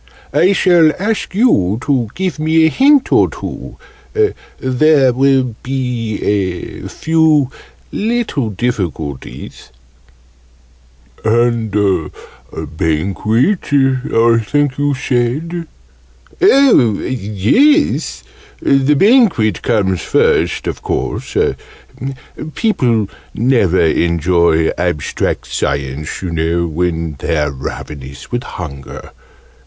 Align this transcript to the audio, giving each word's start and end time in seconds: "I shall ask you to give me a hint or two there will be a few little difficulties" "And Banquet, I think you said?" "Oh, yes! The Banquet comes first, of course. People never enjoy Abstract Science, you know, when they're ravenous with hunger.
"I 0.33 0.51
shall 0.53 0.91
ask 0.97 1.35
you 1.35 1.77
to 1.81 2.09
give 2.15 2.39
me 2.39 2.65
a 2.65 2.69
hint 2.71 3.11
or 3.13 3.29
two 3.29 3.77
there 4.59 5.13
will 5.13 5.55
be 5.61 6.17
a 6.23 6.87
few 6.87 7.51
little 7.91 8.49
difficulties" 8.49 9.69
"And 11.23 11.71
Banquet, 12.51 13.63
I 14.11 14.39
think 14.39 14.77
you 14.79 14.95
said?" 14.95 15.67
"Oh, 16.41 16.93
yes! 16.97 18.23
The 18.59 18.95
Banquet 18.95 19.61
comes 19.61 20.01
first, 20.01 20.65
of 20.65 20.81
course. 20.81 21.37
People 22.55 23.07
never 23.35 23.81
enjoy 23.85 24.69
Abstract 24.79 25.45
Science, 25.45 26.23
you 26.23 26.31
know, 26.31 26.65
when 26.65 27.17
they're 27.19 27.51
ravenous 27.51 28.31
with 28.31 28.41
hunger. 28.41 29.11